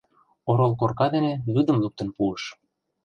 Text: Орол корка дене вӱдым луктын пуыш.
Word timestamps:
Орол 0.49 0.73
корка 0.79 1.07
дене 1.15 1.33
вӱдым 1.53 1.77
луктын 1.83 2.07
пуыш. 2.15 2.43